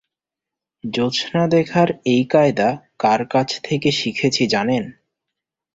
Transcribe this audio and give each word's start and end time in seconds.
জোছনা 0.83 1.43
দেখার 1.47 1.89
এই 2.05 2.23
কায়দা 2.25 2.69
কার 2.99 3.21
কাছ 3.25 3.49
থেকে 3.63 3.89
শিখেছি 3.91 4.43
জানেন? 4.47 4.83